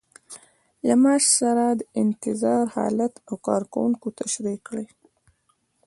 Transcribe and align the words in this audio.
له 0.87 0.95
معاش 1.03 1.23
سره 1.39 1.65
د 1.79 1.81
انتظار 2.03 2.65
حالت 2.75 3.13
او 3.27 3.35
کارکوونکي 3.47 4.09
تشریح 4.21 4.57
کړئ. 4.67 4.87